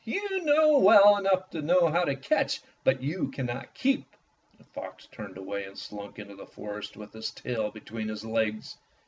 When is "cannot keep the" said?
3.29-4.63